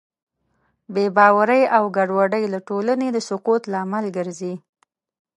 [0.93, 4.53] بېباورۍ او ګډوډۍ د ټولنې د سقوط لامل ګرځي.